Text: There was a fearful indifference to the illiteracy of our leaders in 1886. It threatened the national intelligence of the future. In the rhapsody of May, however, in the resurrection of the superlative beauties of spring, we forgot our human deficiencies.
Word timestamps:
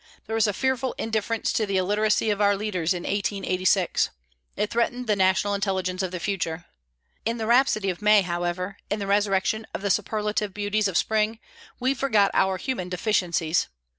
There 0.25 0.33
was 0.33 0.47
a 0.47 0.51
fearful 0.51 0.95
indifference 0.97 1.53
to 1.53 1.67
the 1.67 1.77
illiteracy 1.77 2.31
of 2.31 2.41
our 2.41 2.55
leaders 2.57 2.91
in 2.91 3.03
1886. 3.03 4.09
It 4.57 4.71
threatened 4.71 5.05
the 5.05 5.15
national 5.15 5.53
intelligence 5.53 6.01
of 6.01 6.09
the 6.09 6.19
future. 6.19 6.65
In 7.23 7.37
the 7.37 7.45
rhapsody 7.45 7.91
of 7.91 8.01
May, 8.01 8.23
however, 8.23 8.77
in 8.89 8.97
the 8.97 9.05
resurrection 9.05 9.67
of 9.75 9.83
the 9.83 9.91
superlative 9.91 10.55
beauties 10.55 10.87
of 10.87 10.97
spring, 10.97 11.37
we 11.79 11.93
forgot 11.93 12.31
our 12.33 12.57
human 12.57 12.89
deficiencies. 12.89 13.67